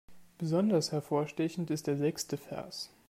[0.39, 2.89] Besonders hervorstechend ist der sechste Vers.